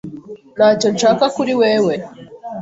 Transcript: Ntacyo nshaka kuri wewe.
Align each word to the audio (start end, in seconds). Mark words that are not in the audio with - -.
Ntacyo 0.55 0.87
nshaka 0.93 1.25
kuri 1.35 1.53
wewe. 1.61 1.93